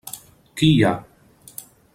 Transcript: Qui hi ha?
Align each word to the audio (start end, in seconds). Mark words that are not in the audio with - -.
Qui 0.61 0.69
hi 0.77 0.81
ha? 0.87 0.95